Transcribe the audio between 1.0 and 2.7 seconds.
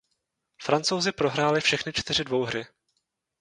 prohráli všechny tři dvouhry.